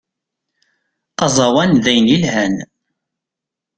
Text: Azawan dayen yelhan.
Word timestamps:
Azawan 1.25 1.71
dayen 1.83 2.07
yelhan. 2.11 2.53